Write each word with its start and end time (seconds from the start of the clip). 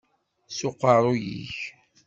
S 0.47 0.59
uqeṛṛu-k! 0.67 1.55